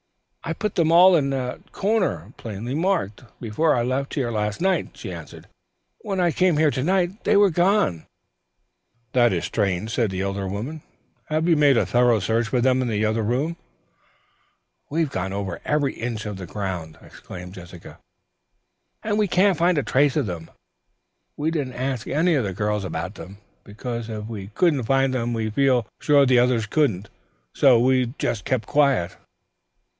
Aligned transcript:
"I 0.43 0.53
put 0.53 0.73
them 0.73 0.91
all 0.91 1.15
in 1.15 1.29
that 1.29 1.71
corner, 1.71 2.33
plainly 2.37 2.73
marked, 2.73 3.23
before 3.39 3.75
I 3.75 3.83
left 3.83 4.15
here 4.15 4.31
last 4.31 4.59
night," 4.59 4.89
she 4.97 5.11
answered. 5.11 5.45
"When 5.99 6.19
I 6.19 6.31
came 6.31 6.57
here 6.57 6.71
to 6.71 6.83
night 6.83 7.23
they 7.23 7.37
were 7.37 7.51
gone." 7.51 8.07
"That 9.13 9.31
is 9.31 9.45
strange," 9.45 9.91
said 9.93 10.09
the 10.09 10.21
elder 10.21 10.47
woman. 10.47 10.81
"Have 11.25 11.47
you 11.47 11.55
made 11.55 11.77
a 11.77 11.85
thorough 11.85 12.19
search 12.19 12.47
for 12.47 12.59
them 12.59 12.81
in 12.81 12.87
the 12.87 13.05
other 13.05 13.21
room?" 13.21 13.55
"We've 14.89 15.11
gone 15.11 15.31
over 15.31 15.61
every 15.63 15.93
inch 15.93 16.25
of 16.25 16.37
the 16.37 16.47
ground," 16.47 16.97
exclaimed 16.99 17.53
Jessica, 17.53 17.99
"and 19.03 19.19
we 19.19 19.27
can't 19.27 19.57
find 19.59 19.77
a 19.77 19.83
trace 19.83 20.15
of 20.17 20.25
them. 20.25 20.49
We 21.37 21.51
didn't 21.51 21.73
ask 21.73 22.07
any 22.07 22.33
of 22.33 22.43
the 22.43 22.53
girls 22.53 22.83
about 22.83 23.13
them, 23.13 23.37
because 23.63 24.09
if 24.09 24.25
we 24.25 24.47
couldn't 24.55 24.83
find 24.83 25.13
them 25.13 25.31
we 25.33 25.51
feel 25.51 25.85
sure 25.99 26.25
the 26.25 26.39
others 26.39 26.65
couldn't. 26.65 27.09
So 27.53 27.79
we 27.79 28.15
just 28.17 28.43
kept 28.45 28.65
quiet." 28.65 29.15